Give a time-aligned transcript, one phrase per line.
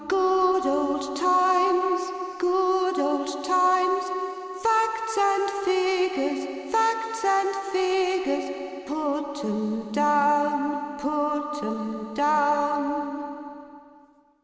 [0.07, 2.01] Good old Times,
[2.39, 4.03] Good old Times!
[4.63, 8.81] Facts and Figures, Facts and Figures!
[8.87, 13.43] Put 'em down, Put 'em down!